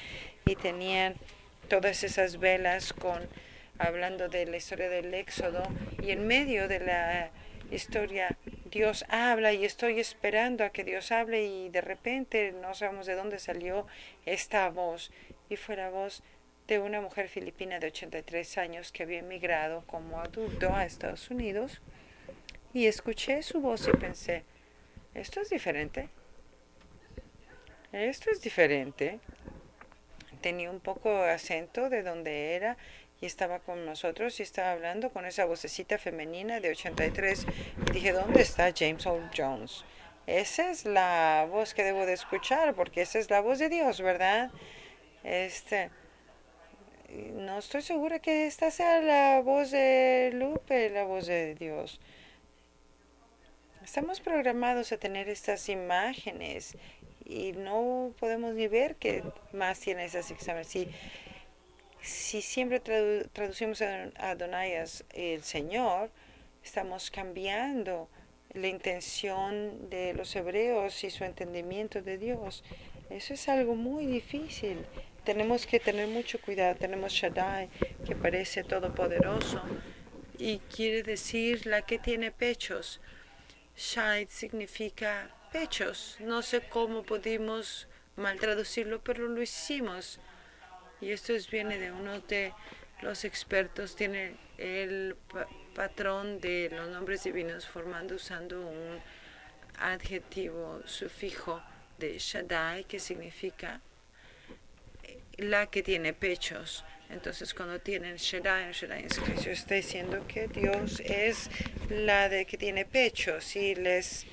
y 0.45 0.57
tenían 0.57 1.15
todas 1.69 2.03
esas 2.05 2.39
velas 2.39 2.93
con 2.93 3.29
hablando 3.79 4.29
de 4.29 4.47
la 4.47 4.57
historia 4.57 4.89
del 4.89 5.13
Éxodo 5.15 5.63
y 6.03 6.11
en 6.11 6.27
medio 6.27 6.69
de 6.69 6.81
la 6.81 7.31
historia 7.71 8.37
Dios 8.71 9.05
habla 9.09 9.53
y 9.53 9.65
estoy 9.65 10.01
esperando 10.01 10.65
a 10.65 10.71
que 10.71 10.85
Dios 10.85 11.11
hable 11.13 11.45
y 11.45 11.69
de 11.71 11.81
repente 11.81 12.53
no 12.53 12.75
sabemos 12.75 13.07
de 13.07 13.15
dónde 13.15 13.39
salió 13.39 13.87
esta 14.27 14.69
voz. 14.69 15.11
Y 15.49 15.57
fue 15.57 15.77
la 15.77 15.91
voz 15.91 16.23
de 16.67 16.79
una 16.79 17.01
mujer 17.01 17.29
filipina 17.29 17.79
de 17.79 17.87
83 17.87 18.59
años 18.59 18.93
que 18.93 19.05
había 19.05 19.21
emigrado 19.21 19.85
como 19.87 20.21
adulto 20.21 20.75
a 20.75 20.85
Estados 20.85 21.31
Unidos. 21.31 21.81
Y 22.75 22.87
escuché 22.87 23.43
su 23.43 23.61
voz 23.61 23.89
y 23.89 23.97
pensé, 23.97 24.45
esto 25.15 25.41
es 25.41 25.49
diferente, 25.49 26.11
esto 27.93 28.31
es 28.31 28.43
diferente. 28.43 29.19
Tenía 30.43 30.71
un 30.71 30.81
poco 30.81 31.23
acento 31.23 31.89
de 31.89 32.03
donde 32.03 32.55
era 32.55 32.77
y 33.21 33.27
estaba 33.27 33.59
con 33.59 33.85
nosotros 33.85 34.39
y 34.41 34.43
estaba 34.43 34.73
hablando 34.73 35.11
con 35.11 35.27
esa 35.27 35.45
vocecita 35.45 35.99
femenina 35.99 36.61
de 36.61 36.71
83. 36.71 37.47
Y 37.89 37.93
dije, 37.93 38.13
¿dónde 38.13 38.43
está 38.43 38.73
James 38.77 39.07
Earl 39.07 39.31
Jones? 39.37 39.85
Esa 40.27 40.71
es 40.71 40.85
la 40.85 41.47
voz 41.51 41.75
que 41.75 41.85
debo 41.85 42.05
de 42.05 42.13
escuchar, 42.13 42.75
porque 42.75 43.03
esa 43.03 43.19
es 43.19 43.31
la 43.31 43.41
voz 43.41 43.59
de 43.59 43.69
Dios, 43.69 44.01
¿verdad? 44.01 44.51
Este, 45.25 45.91
no 47.33 47.59
estoy 47.59 47.83
segura 47.83 48.19
que 48.19 48.47
esta 48.47 48.71
sea 48.71 49.01
la 49.01 49.41
voz 49.41 49.71
de 49.71 50.31
Lupe, 50.35 50.91
la 50.91 51.05
voz 51.05 51.27
de 51.27 51.55
Dios. 51.55 52.01
Estamos 53.83 54.21
programados 54.21 54.93
a 54.93 54.99
tener 54.99 55.31
estas 55.31 55.71
imágenes 55.71 56.77
y 57.25 57.53
no 57.53 58.13
podemos 58.21 58.55
ni 58.55 58.69
ver 58.69 58.97
qué 58.97 59.25
más 59.53 59.81
tiene 59.81 60.05
esas 60.05 60.31
exámenes. 60.31 60.69
Si 60.69 60.89
si 62.03 62.43
siempre 62.43 62.81
traducimos 62.81 63.83
a 63.83 64.11
Adonai 64.17 64.75
el 65.15 65.43
Señor, 65.43 66.11
estamos 66.63 67.11
cambiando 67.11 68.09
la 68.55 68.69
intención 68.69 69.91
de 69.91 70.15
los 70.15 70.35
hebreos 70.37 71.05
y 71.05 71.11
su 71.11 71.25
entendimiento 71.25 72.03
de 72.03 72.19
Dios. 72.19 72.65
Eso 73.11 73.35
es 73.35 73.49
algo 73.49 73.75
muy 73.75 74.07
difícil. 74.07 74.85
Tenemos 75.25 75.67
que 75.67 75.81
tener 75.81 76.09
mucho 76.09 76.41
cuidado. 76.41 76.77
Tenemos 76.77 77.13
Shaddai, 77.13 77.69
que 78.07 78.17
parece 78.17 78.65
todopoderoso 78.65 79.63
y 80.39 80.59
quiere 80.59 81.03
decir 81.03 81.67
la 81.67 81.83
que 81.83 81.99
tiene 81.99 82.31
pechos. 82.31 83.01
Shad 83.77 84.29
significa 84.29 85.31
pechos. 85.53 86.17
No 86.21 86.43
sé 86.43 86.61
cómo 86.61 87.03
pudimos 87.03 87.89
mal 88.17 88.39
traducirlo, 88.39 89.03
pero 89.03 89.29
lo 89.29 89.43
hicimos. 89.43 90.21
Y 91.01 91.13
esto 91.13 91.33
es, 91.33 91.51
viene 91.51 91.79
de 91.79 91.93
uno 91.93 92.21
de 92.21 92.53
los 93.03 93.25
expertos, 93.25 93.95
tiene 93.95 94.37
el 94.59 95.17
patrón 95.75 96.41
de 96.41 96.71
los 96.73 96.89
nombres 96.89 97.23
divinos 97.23 97.67
formando 97.67 98.17
usando 98.17 98.61
un 98.67 99.01
adjetivo 99.79 100.83
sufijo 100.85 101.63
de 101.99 102.19
Shaddai 102.19 102.85
que 102.85 102.99
significa 102.99 103.81
la 105.37 105.67
que 105.67 105.83
tiene 105.83 106.13
pechos. 106.13 106.85
Entonces, 107.11 107.55
cuando 107.55 107.81
tienen 107.81 108.17
Shaddai, 108.17 108.73
Shaddai 108.73 109.07
está 109.07 109.75
diciendo 109.75 110.25
que 110.27 110.49
Dios 110.49 111.01
es 111.01 111.49
la 111.89 112.29
de 112.29 112.45
que 112.45 112.59
tiene 112.59 112.85
pechos 112.85 113.57
y 113.57 113.75
les, 113.75 114.27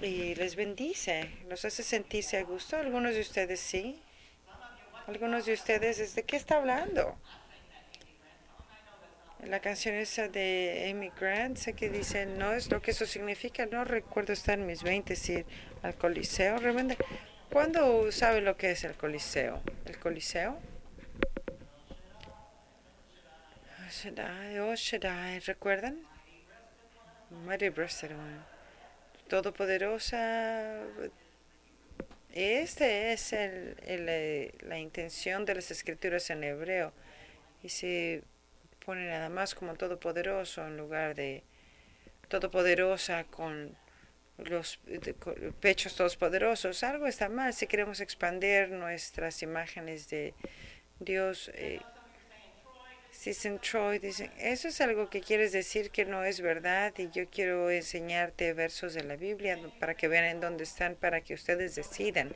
y 0.00 0.34
les 0.36 0.56
bendice, 0.56 1.30
los 1.48 1.64
hace 1.64 1.82
sentirse 1.82 2.38
a 2.38 2.44
gusto. 2.44 2.76
Algunos 2.76 3.14
de 3.14 3.20
ustedes 3.20 3.60
sí. 3.60 4.00
Algunos 5.06 5.46
de 5.46 5.54
ustedes, 5.54 6.14
¿de 6.14 6.22
qué 6.22 6.36
está 6.36 6.56
hablando? 6.56 7.18
La 9.44 9.60
canción 9.60 9.96
esa 9.96 10.28
de 10.28 10.88
Amy 10.90 11.10
Grant, 11.18 11.56
sé 11.56 11.72
que 11.72 11.90
dice, 11.90 12.26
no 12.26 12.52
es 12.52 12.70
lo 12.70 12.80
que 12.80 12.92
eso 12.92 13.06
significa, 13.06 13.66
no 13.66 13.84
recuerdo 13.84 14.32
estar 14.32 14.56
en 14.58 14.66
mis 14.66 14.84
20 14.84 15.14
ir 15.28 15.46
al 15.82 15.96
Coliseo. 15.96 16.58
¿cuándo 17.50 18.12
sabe 18.12 18.40
lo 18.40 18.56
que 18.56 18.70
es 18.70 18.84
el 18.84 18.94
Coliseo? 18.94 19.60
¿El 19.84 19.98
Coliseo? 19.98 20.58
Shaddai, 23.90 24.58
oh 24.60 24.74
Shaddai, 24.74 25.40
¿recuerdan? 25.40 25.98
Mary 27.44 27.72
Todopoderosa. 29.28 30.80
Este 32.32 33.12
es 33.12 33.32
el, 33.32 33.76
el, 33.86 34.54
la 34.66 34.78
intención 34.78 35.44
de 35.44 35.54
las 35.54 35.70
escrituras 35.70 36.30
en 36.30 36.44
hebreo. 36.44 36.92
Y 37.62 37.68
se 37.68 38.22
pone 38.84 39.06
nada 39.06 39.28
más 39.28 39.54
como 39.54 39.74
todopoderoso 39.74 40.66
en 40.66 40.76
lugar 40.76 41.14
de 41.14 41.42
todopoderosa 42.28 43.24
con 43.24 43.76
los 44.38 44.80
pechos 45.60 45.94
todos 45.94 46.16
poderosos. 46.16 46.82
Algo 46.82 47.06
está 47.06 47.28
mal 47.28 47.52
si 47.52 47.66
queremos 47.66 48.00
expandir 48.00 48.70
nuestras 48.70 49.42
imágenes 49.42 50.08
de 50.08 50.34
Dios. 50.98 51.50
Eh, 51.54 51.80
dicen 53.24 53.58
Troy, 53.60 53.98
dicen, 53.98 54.30
eso 54.38 54.68
es 54.68 54.80
algo 54.80 55.08
que 55.08 55.20
quieres 55.20 55.52
decir 55.52 55.90
que 55.90 56.04
no 56.04 56.24
es 56.24 56.40
verdad 56.40 56.92
y 56.98 57.10
yo 57.10 57.28
quiero 57.28 57.70
enseñarte 57.70 58.52
versos 58.52 58.94
de 58.94 59.04
la 59.04 59.16
Biblia 59.16 59.58
para 59.78 59.94
que 59.94 60.08
vean 60.08 60.24
en 60.24 60.40
dónde 60.40 60.64
están, 60.64 60.96
para 60.96 61.20
que 61.20 61.34
ustedes 61.34 61.74
decidan. 61.74 62.34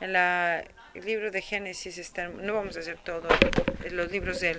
En 0.00 0.12
la, 0.12 0.64
el 0.94 1.04
libro 1.04 1.30
de 1.30 1.42
Génesis 1.42 1.98
están, 1.98 2.44
no 2.44 2.54
vamos 2.54 2.76
a 2.76 2.80
hacer 2.80 2.98
todo, 2.98 3.28
los 3.90 4.10
libros 4.10 4.40
de 4.40 4.58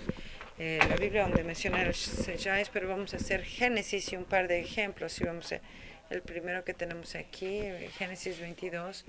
eh, 0.60 0.80
la 0.90 0.96
Biblia 0.98 1.24
donde 1.24 1.44
menciona 1.44 1.82
el 1.82 1.94
Seyais, 1.94 2.70
pero 2.70 2.88
vamos 2.88 3.14
a 3.14 3.18
hacer 3.18 3.44
Génesis 3.44 4.12
y 4.12 4.18
un 4.18 4.26
par 4.26 4.48
de 4.48 4.60
ejemplos. 4.60 5.20
Y 5.22 5.24
vamos 5.24 5.52
a, 5.54 5.62
el 6.10 6.22
primero 6.22 6.64
que 6.64 6.74
tenemos 6.74 7.16
aquí, 7.16 7.62
Génesis 7.98 8.40
22, 8.40 9.06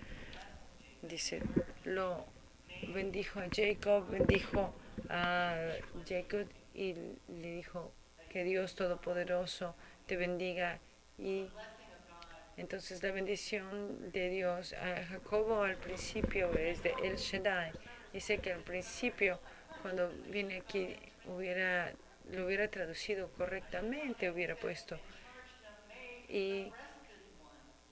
dice, 1.02 1.42
lo 1.84 2.24
bendijo 2.94 3.40
Jacob, 3.52 4.08
bendijo 4.10 4.72
a 5.08 5.56
Jacob 6.06 6.46
y 6.74 6.94
le 7.28 7.50
dijo 7.52 7.92
que 8.28 8.44
Dios 8.44 8.74
Todopoderoso 8.74 9.74
te 10.06 10.16
bendiga 10.16 10.78
y 11.18 11.48
entonces 12.56 13.02
la 13.02 13.10
bendición 13.10 14.12
de 14.12 14.28
Dios 14.28 14.74
a 14.74 15.04
Jacobo 15.04 15.62
al 15.62 15.76
principio 15.76 16.52
es 16.52 16.82
de 16.82 16.94
El 17.02 17.16
Shaddai. 17.16 17.72
Dice 18.12 18.38
que 18.38 18.52
al 18.52 18.60
principio 18.60 19.40
cuando 19.82 20.10
viene 20.28 20.58
aquí 20.58 20.94
hubiera 21.26 21.92
lo 22.32 22.46
hubiera 22.46 22.68
traducido 22.68 23.28
correctamente, 23.32 24.30
hubiera 24.30 24.54
puesto. 24.54 24.98
Y 26.28 26.70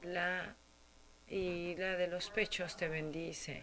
la 0.02 0.54
y 1.28 1.74
la 1.76 1.96
de 1.96 2.06
los 2.06 2.30
pechos 2.30 2.76
te 2.76 2.88
bendice 2.88 3.62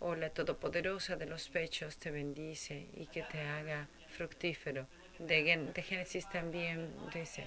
o 0.00 0.14
la 0.14 0.30
todopoderosa 0.30 1.16
de 1.16 1.26
los 1.26 1.48
pechos 1.48 1.98
te 1.98 2.10
bendice 2.10 2.88
y 2.94 3.06
que 3.06 3.22
te 3.22 3.40
haga 3.40 3.88
fructífero. 4.08 4.86
De, 5.18 5.70
de 5.74 5.82
Génesis 5.82 6.28
también 6.30 6.94
dice, 7.12 7.46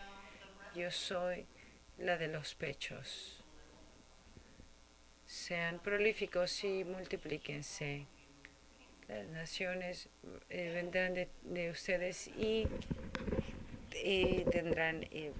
yo 0.75 0.91
soy 0.91 1.45
la 1.97 2.17
de 2.17 2.27
los 2.27 2.55
pechos. 2.55 3.43
Sean 5.25 5.79
prolíficos 5.79 6.63
y 6.63 6.83
multiplíquense. 6.83 8.05
Las 9.07 9.27
naciones 9.27 10.09
eh, 10.49 10.71
vendrán 10.73 11.13
de, 11.13 11.69
ustedes 11.69 12.27
y, 12.27 12.67
tendrán 14.51 15.03
eh, 15.11 15.31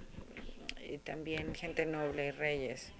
también 1.04 1.54
gente 1.54 1.86
noble 1.86 2.28
y 2.28 2.30
reyes. 2.30 2.92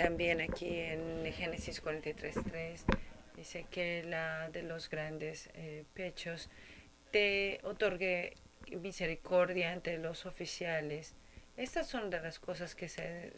También 0.00 0.40
aquí 0.40 0.78
en 0.78 1.30
Génesis 1.30 1.84
43.3 1.84 2.84
dice 3.36 3.66
que 3.70 4.02
la 4.02 4.48
de 4.48 4.62
los 4.62 4.88
grandes 4.88 5.50
eh, 5.52 5.84
pechos 5.92 6.48
te 7.10 7.60
otorgue 7.64 8.38
misericordia 8.80 9.74
entre 9.74 9.98
los 9.98 10.24
oficiales. 10.24 11.16
Estas 11.58 11.86
son 11.86 12.08
de 12.08 12.18
las 12.18 12.38
cosas 12.38 12.74
que, 12.74 12.88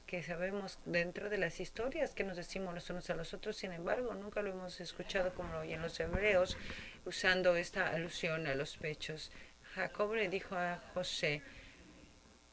que 0.06 0.22
sabemos 0.22 0.78
dentro 0.84 1.28
de 1.30 1.38
las 1.38 1.58
historias 1.58 2.14
que 2.14 2.22
nos 2.22 2.36
decimos 2.36 2.72
los 2.74 2.88
unos 2.90 3.10
a 3.10 3.16
los 3.16 3.34
otros, 3.34 3.56
sin 3.56 3.72
embargo, 3.72 4.14
nunca 4.14 4.40
lo 4.40 4.50
hemos 4.50 4.80
escuchado 4.80 5.34
como 5.34 5.52
lo 5.52 5.60
oyen 5.62 5.82
los 5.82 5.98
hebreos 5.98 6.56
usando 7.04 7.56
esta 7.56 7.88
alusión 7.88 8.46
a 8.46 8.54
los 8.54 8.76
pechos. 8.76 9.32
Jacob 9.74 10.14
le 10.14 10.28
dijo 10.28 10.54
a 10.54 10.80
José, 10.94 11.42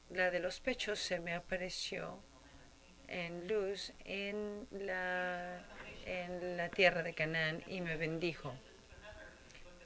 la 0.10 0.32
de 0.32 0.40
los 0.40 0.60
pechos 0.62 0.98
se 0.98 1.20
me 1.20 1.36
apareció 1.36 2.24
en 3.10 3.48
luz 3.48 3.92
en 4.06 4.68
la, 4.72 5.62
en 6.06 6.58
la 6.58 6.70
tierra 6.70 7.04
de 7.04 7.14
Canaán 7.14 7.64
y 7.68 7.82
me 7.82 7.98
bendijo. 7.98 8.54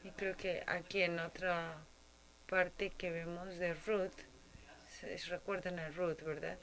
Y 0.04 0.10
creo 0.12 0.36
que 0.36 0.64
aquí 0.68 1.02
en 1.02 1.20
otra 1.20 1.78
parte 2.48 2.90
que 2.92 3.10
vemos 3.10 3.58
de 3.58 3.74
Ruth, 3.74 4.20
se 4.88 5.16
recuerdan 5.30 5.80
a 5.80 5.90
Ruth, 5.90 6.22
¿verdad? 6.22 6.58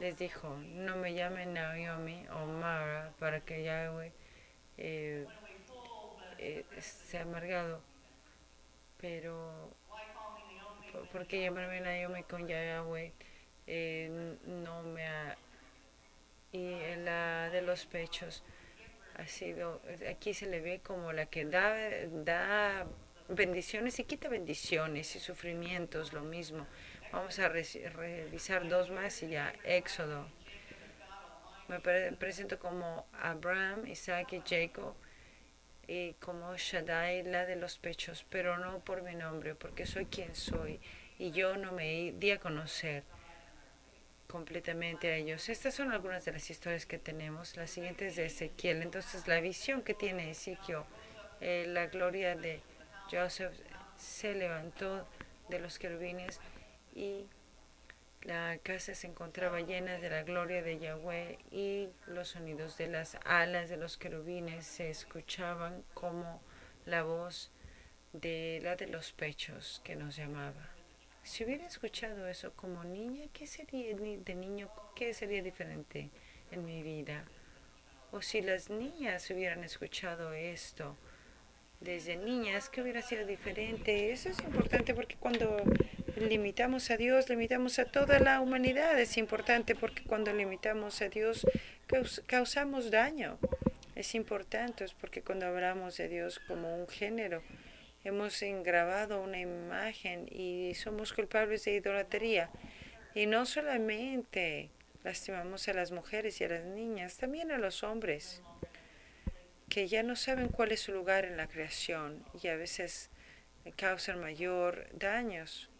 Les 0.00 0.16
dijo, 0.18 0.56
no 0.56 0.96
me 0.96 1.14
llamen 1.14 1.52
Naomi 1.52 2.26
o 2.28 2.46
Mara 2.46 3.12
para 3.18 3.40
que 3.40 3.62
Yahweh 3.62 4.12
eh, 4.78 5.26
eh, 6.38 6.64
sea 6.80 7.22
amargado. 7.22 7.82
Pero, 8.98 9.70
¿por 11.12 11.26
qué 11.26 11.42
llamarme 11.42 11.80
Naomi 11.80 12.22
con 12.22 12.48
Yahweh? 12.48 13.12
Eh, 13.66 14.36
no 14.44 14.82
me 14.82 15.06
ha, 15.06 15.36
y 16.52 16.74
la 17.04 17.48
de 17.50 17.62
los 17.62 17.86
pechos 17.86 18.42
ha 19.16 19.26
sido 19.26 19.80
aquí 20.10 20.34
se 20.34 20.46
le 20.46 20.60
ve 20.60 20.80
como 20.80 21.12
la 21.12 21.26
que 21.26 21.44
da 21.44 21.74
da 22.24 22.86
bendiciones 23.28 23.98
y 23.98 24.04
quita 24.04 24.28
bendiciones 24.28 25.16
y 25.16 25.20
sufrimientos 25.20 26.12
lo 26.12 26.22
mismo. 26.22 26.66
Vamos 27.12 27.38
a 27.38 27.48
revisar 27.48 28.68
dos 28.68 28.90
más 28.90 29.22
y 29.22 29.28
ya 29.28 29.52
Éxodo. 29.64 30.26
Me 31.68 31.80
presento 31.80 32.58
como 32.58 33.06
Abraham 33.12 33.86
Isaac 33.86 34.32
y 34.32 34.42
Jacob 34.46 34.94
y 35.86 36.12
como 36.14 36.56
Shaddai 36.56 37.22
la 37.22 37.46
de 37.46 37.56
los 37.56 37.78
pechos 37.78 38.26
pero 38.28 38.58
no 38.58 38.80
por 38.80 39.02
mi 39.02 39.14
nombre 39.14 39.54
porque 39.54 39.86
soy 39.86 40.06
quien 40.06 40.34
soy 40.34 40.80
y 41.18 41.30
yo 41.30 41.56
no 41.56 41.72
me 41.72 42.12
di 42.12 42.30
a 42.30 42.38
conocer 42.38 43.04
completamente 44.32 45.12
a 45.12 45.16
ellos. 45.16 45.50
Estas 45.50 45.74
son 45.74 45.92
algunas 45.92 46.24
de 46.24 46.32
las 46.32 46.48
historias 46.48 46.86
que 46.86 46.98
tenemos. 46.98 47.54
La 47.56 47.66
siguiente 47.66 48.06
es 48.06 48.16
de 48.16 48.24
Ezequiel. 48.24 48.80
Entonces, 48.80 49.28
la 49.28 49.40
visión 49.40 49.82
que 49.82 49.92
tiene 49.92 50.30
Ezequiel, 50.30 50.84
eh, 51.42 51.66
la 51.68 51.86
gloria 51.88 52.34
de 52.34 52.62
Joseph 53.10 53.52
se 53.98 54.34
levantó 54.34 55.06
de 55.50 55.58
los 55.58 55.78
querubines 55.78 56.40
y 56.94 57.26
la 58.22 58.56
casa 58.62 58.94
se 58.94 59.06
encontraba 59.06 59.60
llena 59.60 59.98
de 59.98 60.08
la 60.08 60.22
gloria 60.22 60.62
de 60.62 60.78
Yahweh 60.78 61.38
y 61.50 61.88
los 62.06 62.28
sonidos 62.28 62.78
de 62.78 62.86
las 62.86 63.18
alas 63.24 63.68
de 63.68 63.76
los 63.76 63.98
querubines 63.98 64.64
se 64.64 64.88
escuchaban 64.88 65.84
como 65.92 66.40
la 66.86 67.02
voz 67.02 67.50
de 68.12 68.60
la 68.62 68.76
de 68.76 68.86
los 68.86 69.12
pechos 69.12 69.82
que 69.84 69.94
nos 69.94 70.16
llamaba. 70.16 70.70
Si 71.22 71.44
hubiera 71.44 71.66
escuchado 71.66 72.26
eso 72.28 72.52
como 72.54 72.84
niña, 72.84 73.26
¿qué 73.32 73.46
sería 73.46 73.94
de 73.96 74.34
niño? 74.34 74.68
¿Qué 74.96 75.14
sería 75.14 75.42
diferente? 75.42 76.10
en 76.52 76.64
mi 76.64 76.82
vida. 76.82 77.24
O 78.12 78.22
si 78.22 78.42
las 78.42 78.70
niñas 78.70 79.28
hubieran 79.30 79.64
escuchado 79.64 80.32
esto 80.34 80.96
desde 81.80 82.16
niñas, 82.16 82.68
¿qué 82.68 82.82
hubiera 82.82 83.02
sido 83.02 83.26
diferente? 83.26 84.12
Eso 84.12 84.28
es 84.28 84.38
importante 84.40 84.94
porque 84.94 85.16
cuando 85.16 85.56
limitamos 86.16 86.90
a 86.90 86.96
Dios, 86.96 87.28
limitamos 87.28 87.78
a 87.78 87.86
toda 87.86 88.20
la 88.20 88.40
humanidad. 88.40 89.00
Es 89.00 89.16
importante 89.16 89.74
porque 89.74 90.04
cuando 90.04 90.32
limitamos 90.32 91.00
a 91.02 91.08
Dios, 91.08 91.46
causamos 92.26 92.90
daño. 92.90 93.38
Es 93.96 94.14
importante 94.14 94.86
porque 95.00 95.22
cuando 95.22 95.46
hablamos 95.46 95.96
de 95.96 96.08
Dios 96.08 96.38
como 96.46 96.76
un 96.76 96.88
género, 96.88 97.42
hemos 98.04 98.40
grabado 98.62 99.22
una 99.22 99.38
imagen 99.38 100.26
y 100.30 100.74
somos 100.74 101.12
culpables 101.12 101.64
de 101.64 101.74
idolatría. 101.74 102.50
Y 103.14 103.26
no 103.26 103.46
solamente 103.46 104.70
lastimamos 105.04 105.68
a 105.68 105.74
las 105.74 105.92
mujeres 105.92 106.40
y 106.40 106.44
a 106.44 106.48
las 106.48 106.64
niñas, 106.64 107.16
también 107.16 107.50
a 107.52 107.58
los 107.58 107.82
hombres, 107.82 108.42
que 109.68 109.88
ya 109.88 110.02
no 110.02 110.16
saben 110.16 110.48
cuál 110.48 110.72
es 110.72 110.80
su 110.80 110.92
lugar 110.92 111.24
en 111.24 111.36
la 111.36 111.48
creación 111.48 112.24
y 112.42 112.48
a 112.48 112.56
veces 112.56 113.10
causan 113.76 114.20
mayor 114.20 114.88
daños. 114.92 115.71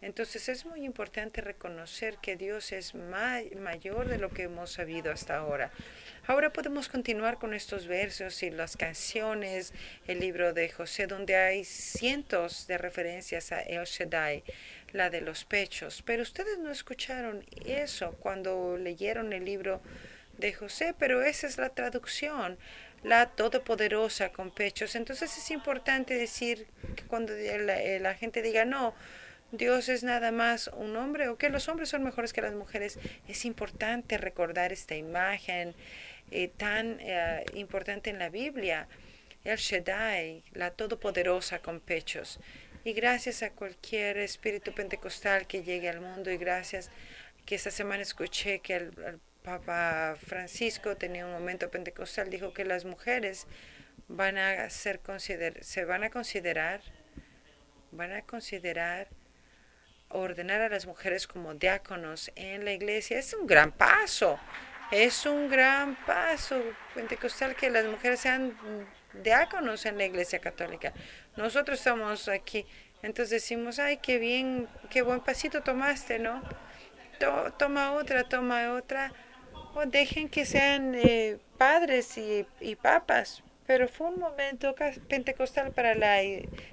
Entonces 0.00 0.48
es 0.48 0.64
muy 0.64 0.84
importante 0.84 1.40
reconocer 1.40 2.18
que 2.18 2.36
Dios 2.36 2.72
es 2.72 2.94
mayor 2.94 4.08
de 4.08 4.18
lo 4.18 4.30
que 4.30 4.44
hemos 4.44 4.70
sabido 4.72 5.10
hasta 5.10 5.36
ahora. 5.36 5.72
Ahora 6.26 6.52
podemos 6.52 6.88
continuar 6.88 7.38
con 7.38 7.52
estos 7.52 7.86
versos 7.86 8.42
y 8.42 8.50
las 8.50 8.76
canciones, 8.76 9.72
el 10.06 10.20
libro 10.20 10.52
de 10.52 10.68
José, 10.68 11.06
donde 11.06 11.36
hay 11.36 11.64
cientos 11.64 12.66
de 12.66 12.78
referencias 12.78 13.50
a 13.50 13.60
El 13.60 13.84
Shaddai, 13.84 14.44
la 14.92 15.10
de 15.10 15.20
los 15.20 15.44
pechos. 15.44 16.02
Pero 16.06 16.22
ustedes 16.22 16.58
no 16.58 16.70
escucharon 16.70 17.44
eso 17.66 18.12
cuando 18.20 18.76
leyeron 18.76 19.32
el 19.32 19.44
libro 19.44 19.80
de 20.38 20.52
José, 20.52 20.94
pero 20.98 21.22
esa 21.22 21.46
es 21.46 21.58
la 21.58 21.70
traducción, 21.70 22.58
la 23.02 23.26
todopoderosa 23.26 24.30
con 24.30 24.50
pechos. 24.50 24.94
Entonces 24.94 25.36
es 25.36 25.50
importante 25.50 26.14
decir 26.14 26.66
que 26.96 27.04
cuando 27.04 27.32
la, 27.34 28.14
gente 28.14 28.42
diga 28.42 28.64
no, 28.64 28.94
Dios 29.50 29.88
es 29.88 30.02
nada 30.02 30.30
más 30.30 30.68
un 30.74 30.96
hombre 30.96 31.28
o 31.28 31.38
que 31.38 31.48
los 31.48 31.68
hombres 31.68 31.88
son 31.88 32.04
mejores 32.04 32.32
que 32.32 32.42
las 32.42 32.54
mujeres, 32.54 32.98
es 33.26 33.44
importante 33.44 34.18
recordar 34.18 34.72
esta 34.72 34.94
imagen 34.94 35.74
eh, 36.30 36.48
tan 36.48 36.98
eh, 37.00 37.46
importante 37.54 38.10
en 38.10 38.18
la 38.18 38.28
Biblia, 38.28 38.88
el 39.44 39.56
Shaddai, 39.56 40.44
la 40.52 40.70
Todopoderosa 40.72 41.60
con 41.60 41.80
pechos. 41.80 42.38
Y 42.84 42.92
gracias 42.92 43.42
a 43.42 43.50
cualquier 43.50 44.18
espíritu 44.18 44.72
pentecostal 44.74 45.46
que 45.46 45.62
llegue 45.62 45.88
al 45.88 46.00
mundo 46.00 46.30
y 46.30 46.36
gracias 46.36 46.90
que 47.46 47.54
esta 47.54 47.70
semana 47.70 48.02
escuché 48.02 48.60
que 48.60 48.76
el, 48.76 49.20
Papa 49.42 50.16
Francisco 50.26 50.98
tenía 50.98 51.24
un 51.24 51.32
momento 51.32 51.70
pentecostal, 51.70 52.28
dijo 52.28 52.52
que 52.52 52.66
las 52.66 52.84
mujeres 52.84 53.46
van 54.08 54.36
a 54.36 54.68
ser 54.68 55.00
consider 55.00 55.64
se 55.64 55.86
van 55.86 56.04
a 56.04 56.10
considerar 56.10 56.82
van 57.90 58.12
a 58.12 58.22
considerar 58.22 59.08
ordenar 60.10 60.60
a 60.62 60.68
las 60.68 60.86
mujeres 60.86 61.26
como 61.26 61.54
diáconos 61.54 62.30
en 62.34 62.64
la 62.64 62.72
iglesia. 62.72 63.18
Es 63.18 63.34
un 63.34 63.46
gran 63.46 63.72
paso. 63.72 64.38
Es 64.90 65.26
un 65.26 65.50
gran 65.50 65.96
paso 66.06 66.62
pentecostal 66.94 67.54
que 67.54 67.68
las 67.68 67.84
mujeres 67.84 68.20
sean 68.20 68.56
diáconos 69.22 69.84
en 69.84 69.98
la 69.98 70.04
iglesia 70.04 70.38
católica. 70.38 70.92
Nosotros 71.36 71.78
estamos 71.78 72.28
aquí, 72.28 72.66
entonces 73.02 73.42
decimos, 73.42 73.78
ay, 73.78 73.98
qué 73.98 74.18
bien, 74.18 74.66
qué 74.90 75.02
buen 75.02 75.20
pasito 75.20 75.62
tomaste, 75.62 76.18
¿no? 76.18 76.42
toma 77.58 77.92
otra, 77.92 78.24
toma 78.24 78.72
otra. 78.72 79.12
O 79.74 79.84
dejen 79.84 80.28
que 80.28 80.46
sean 80.46 80.94
eh, 80.94 81.38
padres 81.58 82.16
y, 82.16 82.46
y 82.60 82.76
papas, 82.76 83.42
pero 83.68 83.86
fue 83.86 84.08
un 84.08 84.18
momento 84.18 84.74
pentecostal 85.08 85.72
para 85.72 85.94
la 85.94 86.22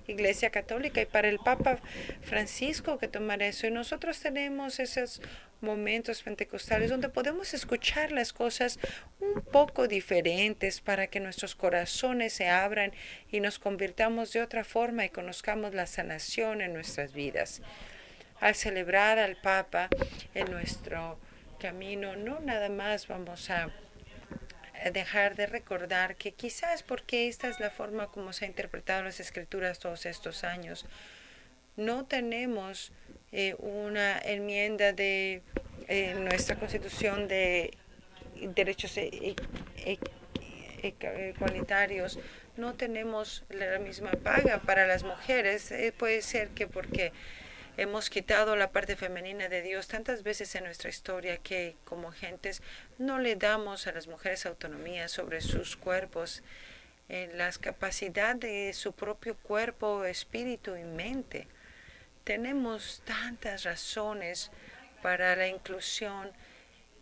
Iglesia 0.07 0.49
Católica 0.49 1.01
y 1.01 1.05
para 1.05 1.27
el 1.27 1.39
Papa 1.39 1.77
Francisco 2.21 2.97
que 2.97 3.09
tomar 3.09 3.43
eso. 3.43 3.67
Y 3.67 3.71
nosotros 3.71 4.21
tenemos 4.21 4.79
esos 4.79 5.21
momentos 5.59 6.23
pentecostales 6.23 6.89
donde 6.89 7.09
podemos 7.09 7.53
escuchar 7.53 8.13
las 8.13 8.31
cosas 8.31 8.79
un 9.19 9.41
poco 9.41 9.89
diferentes 9.89 10.79
para 10.79 11.07
que 11.07 11.19
nuestros 11.19 11.53
corazones 11.53 12.31
se 12.31 12.47
abran 12.47 12.93
y 13.29 13.41
nos 13.41 13.59
convirtamos 13.59 14.31
de 14.31 14.41
otra 14.41 14.63
forma 14.63 15.03
y 15.03 15.09
conozcamos 15.09 15.73
la 15.73 15.87
sanación 15.87 16.61
en 16.61 16.71
nuestras 16.71 17.11
vidas. 17.11 17.61
Al 18.39 18.55
celebrar 18.55 19.19
al 19.19 19.35
Papa 19.35 19.89
en 20.33 20.49
nuestro 20.49 21.19
camino, 21.59 22.15
no 22.15 22.39
nada 22.39 22.69
más 22.69 23.09
vamos 23.09 23.49
a 23.49 23.69
dejar 24.91 25.35
de 25.35 25.47
recordar 25.47 26.15
que 26.15 26.31
quizás 26.31 26.83
porque 26.83 27.27
esta 27.27 27.47
es 27.47 27.59
la 27.59 27.69
forma 27.69 28.07
como 28.07 28.33
se 28.33 28.45
han 28.45 28.51
interpretado 28.51 29.03
las 29.03 29.19
escrituras 29.19 29.79
todos 29.79 30.05
estos 30.05 30.43
años, 30.43 30.85
no 31.75 32.05
tenemos 32.05 32.91
eh, 33.31 33.55
una 33.59 34.19
enmienda 34.19 34.93
de 34.93 35.41
eh, 35.87 36.15
nuestra 36.15 36.55
constitución 36.55 37.27
de 37.27 37.71
derechos 38.55 38.97
e, 38.97 39.35
e, 39.77 39.99
e, 40.81 41.33
igualitarios, 41.35 42.19
no 42.57 42.73
tenemos 42.75 43.43
la 43.49 43.79
misma 43.79 44.11
paga 44.11 44.59
para 44.59 44.87
las 44.87 45.03
mujeres. 45.03 45.71
Eh, 45.71 45.93
puede 45.97 46.21
ser 46.21 46.49
que 46.49 46.67
porque 46.67 47.11
Hemos 47.77 48.09
quitado 48.09 48.55
la 48.55 48.71
parte 48.71 48.95
femenina 48.95 49.49
de 49.49 49.61
Dios 49.61 49.89
tantas 49.89 50.23
veces 50.23 50.55
en 50.55 50.63
nuestra 50.63 50.89
historia 50.89 51.37
que 51.37 51.75
como 51.83 52.11
gentes 52.11 52.61
no 52.97 53.19
le 53.19 53.35
damos 53.35 53.85
a 53.85 53.91
las 53.91 54.07
mujeres 54.07 54.45
autonomía 54.45 55.09
sobre 55.09 55.41
sus 55.41 55.75
cuerpos, 55.75 56.41
en 57.09 57.37
la 57.37 57.51
capacidad 57.51 58.35
de 58.35 58.71
su 58.73 58.93
propio 58.93 59.35
cuerpo, 59.35 60.05
espíritu 60.05 60.77
y 60.77 60.83
mente. 60.83 61.47
Tenemos 62.23 63.01
tantas 63.03 63.63
razones 63.63 64.51
para 65.01 65.35
la 65.35 65.47
inclusión 65.47 66.31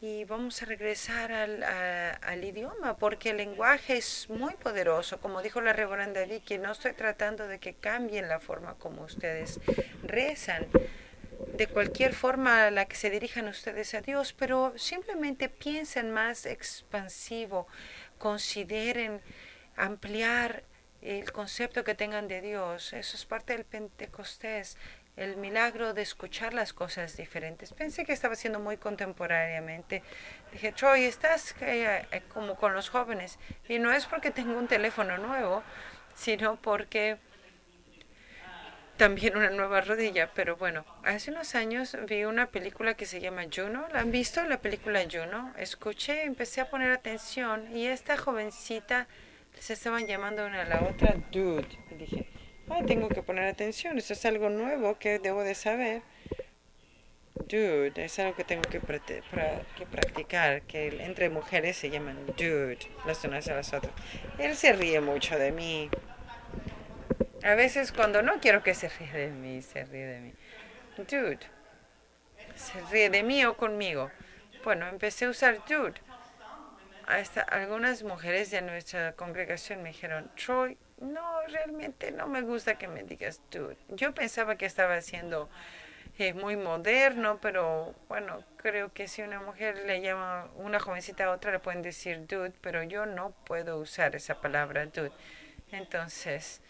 y 0.05 0.25
vamos 0.25 0.61
a 0.61 0.65
regresar 0.65 1.31
al, 1.31 2.43
idioma 2.43 2.97
porque 2.97 3.29
el 3.29 3.37
lenguaje 3.37 3.95
es 3.95 4.29
muy 4.29 4.53
poderoso. 4.55 5.21
Como 5.21 5.41
dijo 5.41 5.61
la 5.61 5.71
reverenda 5.71 6.25
Vicky, 6.25 6.57
no 6.57 6.73
estoy 6.73 6.91
tratando 6.91 7.47
de 7.47 7.57
que 7.57 7.75
cambien 7.75 8.27
la 8.27 8.41
forma 8.41 8.73
como 8.73 9.03
ustedes 9.03 9.61
rezan, 10.03 10.67
de 11.55 11.67
cualquier 11.67 12.13
forma 12.13 12.65
a 12.67 12.71
la 12.71 12.83
que 12.83 12.97
se 12.97 13.11
dirijan 13.11 13.47
ustedes 13.47 13.93
a 13.93 14.01
Dios, 14.01 14.33
pero 14.33 14.73
simplemente 14.77 15.47
piensen 15.47 16.11
más 16.11 16.45
expansivo, 16.47 17.67
consideren 18.17 19.21
ampliar 19.77 20.63
el 21.01 21.31
concepto 21.31 21.85
que 21.85 21.95
tengan 21.95 22.27
de 22.27 22.41
Dios. 22.41 22.91
Eso 22.91 23.15
es 23.15 23.25
parte 23.25 23.53
del 23.53 23.63
Pentecostés 23.63 24.75
el 25.15 25.37
milagro 25.37 25.93
de 25.93 26.01
escuchar 26.01 26.53
las 26.53 26.73
cosas 26.73 27.15
diferentes. 27.17 27.73
Pensé 27.73 28.05
que 28.05 28.13
estaba 28.13 28.35
siendo 28.35 28.59
muy 28.59 28.77
contemporáneamente. 28.77 30.03
Dije, 30.51 30.71
Troy, 30.71 31.03
estás 31.03 31.55
eh, 31.61 32.05
eh, 32.11 32.21
como 32.33 32.55
con 32.55 32.73
los 32.73 32.89
jóvenes. 32.89 33.37
Y 33.69 33.79
no 33.79 33.91
es 33.91 34.05
porque 34.05 34.31
tengo 34.31 34.57
un 34.57 34.67
teléfono 34.67 35.17
nuevo, 35.17 35.63
sino 36.15 36.55
porque 36.55 37.17
también 38.97 39.37
una 39.37 39.51
nueva 39.51 39.81
rodilla. 39.81 40.31
Pero 40.33 40.55
bueno, 40.55 40.83
hace 41.03 41.29
unos 41.29 41.53
años 41.53 41.95
vi 42.07 42.25
una 42.25 42.47
película 42.47 42.95
que 42.95 43.05
se 43.05 43.21
llama 43.21 43.43
Juno. 43.53 43.87
¿La 43.91 43.99
han 43.99 44.11
visto? 44.11 44.43
La 44.43 44.61
película 44.61 45.01
Juno. 45.11 45.53
Escuché, 45.57 46.23
empecé 46.23 46.61
a 46.61 46.69
poner 46.69 46.91
atención 46.91 47.75
y 47.75 47.85
esta 47.85 48.17
jovencita 48.17 49.07
se 49.59 49.73
estaban 49.73 50.07
llamando 50.07 50.45
una 50.45 50.63
a 50.63 50.65
la 50.65 50.81
otra 50.81 51.15
Dude. 51.31 51.67
Y 51.91 51.95
dije, 51.95 52.32
tengo 52.85 53.09
que 53.09 53.21
poner 53.21 53.45
atención, 53.45 53.97
eso 53.97 54.13
es 54.13 54.25
algo 54.25 54.49
nuevo 54.49 54.97
que 54.97 55.19
debo 55.19 55.43
de 55.43 55.55
saber. 55.55 56.01
Dude, 57.35 57.93
es 58.03 58.19
algo 58.19 58.35
que 58.35 58.43
tengo 58.43 58.63
que, 58.63 58.79
practicar, 58.79 60.61
que 60.63 61.03
entre 61.03 61.29
mujeres 61.29 61.77
se 61.77 61.89
llaman 61.89 62.25
dude, 62.37 62.79
las 63.05 63.23
unas 63.23 63.47
a 63.47 63.55
las 63.55 63.73
otras. 63.73 63.93
Él 64.37 64.55
se 64.55 64.73
ríe 64.73 65.01
mucho 65.01 65.37
de 65.37 65.51
mí. 65.51 65.89
A 67.43 67.55
veces 67.55 67.91
cuando 67.91 68.21
no 68.21 68.39
quiero 68.39 68.63
que 68.63 68.73
se 68.73 68.89
ríe 68.89 69.11
de 69.11 69.27
mí, 69.27 69.61
se 69.61 69.83
ríe 69.83 70.05
de 70.05 70.19
mí. 70.21 70.33
Dude. 70.97 71.39
Se 72.55 72.79
ríe 72.91 73.09
de 73.09 73.23
mí 73.23 73.43
o 73.45 73.57
conmigo. 73.57 74.11
Bueno, 74.63 74.87
empecé 74.87 75.25
a 75.25 75.29
usar 75.29 75.59
dude. 75.67 75.99
Hasta 77.07 77.41
algunas 77.41 78.03
mujeres 78.03 78.51
de 78.51 78.61
nuestra 78.61 79.13
congregación 79.13 79.83
me 79.83 79.89
dijeron, 79.89 80.31
Troy, 80.35 80.77
no, 81.03 81.41
realmente 81.47 82.11
no 82.11 82.27
me 82.27 82.41
gusta 82.41 82.77
que 82.77 82.87
me 82.87 83.03
digas 83.03 83.41
dude. 83.51 83.77
Yo 83.89 84.13
pensaba 84.13 84.55
que 84.55 84.65
estaba 84.65 84.99
siendo 85.01 85.49
eh, 86.17 86.33
muy 86.33 86.55
moderno, 86.55 87.39
pero 87.41 87.93
bueno, 88.07 88.43
creo 88.57 88.93
que 88.93 89.07
si 89.07 89.21
una 89.21 89.39
mujer 89.39 89.83
le 89.85 90.01
llama 90.01 90.49
una 90.55 90.79
jovencita 90.79 91.25
a 91.25 91.31
otra 91.31 91.51
le 91.51 91.59
pueden 91.59 91.81
decir 91.81 92.25
dude, 92.27 92.53
pero 92.61 92.83
yo 92.83 93.05
no 93.05 93.31
puedo 93.45 93.77
usar 93.79 94.15
esa 94.15 94.39
palabra 94.39 94.85
dude. 94.85 95.11
Entonces 95.71 96.61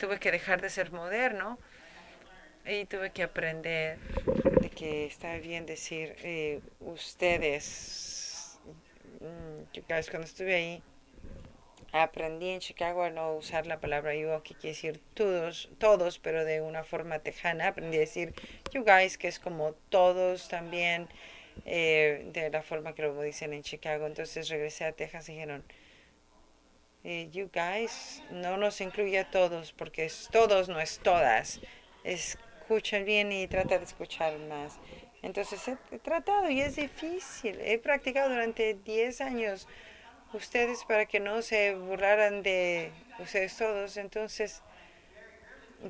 tuve 0.00 0.18
que 0.18 0.30
dejar 0.30 0.60
de 0.60 0.70
ser 0.70 0.92
moderno 0.92 1.58
y 2.66 2.84
tuve 2.84 3.10
que 3.10 3.22
aprender 3.22 3.98
de 4.60 4.70
que 4.70 5.06
está 5.06 5.36
bien 5.38 5.64
decir 5.64 6.16
eh, 6.18 6.60
ustedes 6.80 8.58
mm, 9.20 9.80
cuando 10.10 10.26
estuve 10.26 10.54
ahí, 10.54 10.82
aprendí 11.92 12.50
en 12.50 12.60
Chicago 12.60 13.02
a 13.02 13.10
no 13.10 13.34
usar 13.34 13.66
la 13.66 13.80
palabra 13.80 14.14
yo, 14.14 14.42
que 14.42 14.54
quiere 14.54 14.74
decir 14.74 15.00
todos, 15.14 15.70
todos, 15.78 16.18
pero 16.18 16.44
de 16.44 16.60
una 16.60 16.84
forma 16.84 17.20
tejana. 17.20 17.68
Aprendí 17.68 17.96
a 17.96 18.00
decir 18.00 18.34
you 18.72 18.84
guys, 18.84 19.18
que 19.18 19.28
es 19.28 19.38
como 19.38 19.72
todos 19.88 20.48
también, 20.48 21.08
eh, 21.64 22.28
de 22.32 22.50
la 22.50 22.62
forma 22.62 22.94
que 22.94 23.02
lo 23.02 23.20
dicen 23.20 23.52
en 23.52 23.62
Chicago. 23.62 24.06
Entonces 24.06 24.48
regresé 24.48 24.84
a 24.84 24.92
Texas 24.92 25.28
y 25.28 25.32
dijeron, 25.32 25.64
eh, 27.04 27.28
you 27.32 27.50
guys, 27.52 28.22
no 28.30 28.56
nos 28.56 28.80
incluye 28.80 29.18
a 29.18 29.30
todos, 29.30 29.72
porque 29.72 30.04
es 30.04 30.28
todos, 30.30 30.68
no 30.68 30.80
es 30.80 30.98
todas. 30.98 31.60
Escuchan 32.04 33.04
bien 33.04 33.32
y 33.32 33.46
trata 33.46 33.78
de 33.78 33.84
escuchar 33.84 34.38
más. 34.40 34.78
Entonces 35.22 35.66
he, 35.68 35.98
tratado 35.98 36.50
y 36.50 36.60
es 36.60 36.76
difícil. 36.76 37.58
He 37.60 37.78
practicado 37.78 38.30
durante 38.30 38.74
10 38.74 39.20
años 39.20 39.66
ustedes 40.32 40.84
para 40.84 41.06
que 41.06 41.20
no 41.20 41.42
se 41.42 41.74
burlaran 41.74 42.42
de 42.42 42.92
ustedes 43.18 43.56
todos. 43.56 43.96
Entonces 43.96 44.62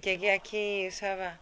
llegué 0.03 0.33
aquí 0.33 0.83
y 0.83 0.89
usaba 0.89 1.39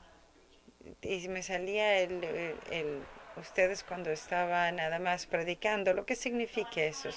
y 1.03 1.29
me 1.29 1.43
salía 1.43 1.99
el, 1.99 2.23
el, 2.71 3.03
ustedes 3.37 3.83
cuando 3.83 4.11
estaba 4.11 4.71
nada 4.73 4.99
más 4.99 5.27
predicando, 5.27 5.93
lo 5.93 6.07
que 6.07 6.17
significa 6.17 6.83
eso. 6.83 7.11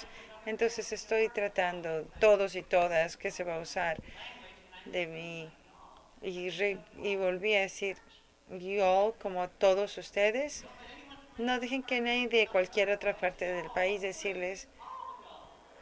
Entonces 0.45 0.91
estoy 0.91 1.29
tratando 1.29 2.05
todos 2.19 2.55
y 2.55 2.63
todas 2.63 3.17
que 3.17 3.31
se 3.31 3.43
va 3.43 3.55
a 3.55 3.59
usar 3.59 4.01
de 4.85 5.07
mí. 5.07 5.51
Y, 6.21 6.49
y 7.01 7.15
volví 7.15 7.55
a 7.55 7.61
decir, 7.61 7.97
yo 8.49 9.15
como 9.21 9.47
todos 9.49 9.97
ustedes, 9.97 10.65
no 11.37 11.59
dejen 11.59 11.83
que 11.83 12.01
nadie 12.01 12.27
de 12.27 12.47
cualquier 12.47 12.89
otra 12.89 13.15
parte 13.15 13.45
del 13.45 13.69
país 13.71 14.01
decirles, 14.01 14.67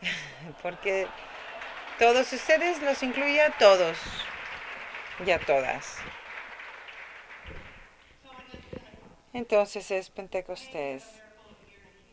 porque 0.61 1.07
todos 1.99 2.31
ustedes 2.31 2.81
los 2.81 3.01
incluye 3.03 3.41
a 3.41 3.51
todos 3.57 3.97
y 5.25 5.31
a 5.31 5.39
todas. 5.39 5.97
Entonces 9.33 9.91
es 9.91 10.09
Pentecostés. 10.09 11.03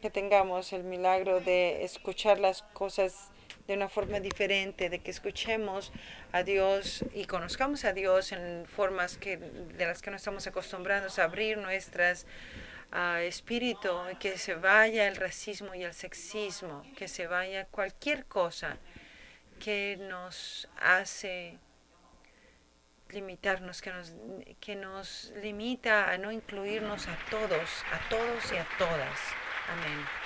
Que 0.02 0.10
tengamos 0.10 0.74
el 0.74 0.84
milagro 0.84 1.40
de 1.40 1.82
escuchar 1.84 2.38
las 2.38 2.62
cosas 2.62 3.30
de 3.66 3.74
una 3.74 3.88
forma 3.88 4.20
diferente, 4.20 4.90
de 4.90 4.98
que 4.98 5.10
escuchemos 5.10 5.90
a 6.32 6.42
Dios 6.42 7.02
y 7.14 7.24
conozcamos 7.24 7.86
a 7.86 7.94
Dios 7.94 8.32
en 8.32 8.66
formas 8.66 9.16
que, 9.16 9.38
de 9.38 9.86
las 9.86 10.02
que 10.02 10.10
no 10.10 10.16
estamos 10.16 10.46
acostumbrados 10.46 11.18
a 11.18 11.24
abrir 11.24 11.56
nuestras 11.56 12.26
uh, 12.94 13.18
espíritu, 13.18 13.90
que 14.18 14.38
se 14.38 14.54
vaya 14.54 15.09
el 15.09 15.16
racismo 15.16 15.74
y 15.74 15.83
el 15.83 15.92
sexismo, 15.92 16.85
que 16.96 17.09
se 17.09 17.26
vaya 17.26 17.66
cualquier 17.66 18.24
cosa 18.26 18.78
que 19.61 19.96
nos 20.09 20.68
hace 20.80 21.59
limitarnos, 23.11 23.83
que 23.83 23.92
nos, 23.92 24.12
que 24.61 24.76
nos 24.76 25.33
limita 25.42 26.11
a 26.11 26.18
no 26.18 26.33
incluirnos 26.33 27.07
a 27.09 27.16
todos, 27.30 27.70
a 27.92 28.09
todos 28.09 28.52
y 28.52 28.57
a 28.57 28.66
todas. 28.78 29.20
Amén. 29.68 30.23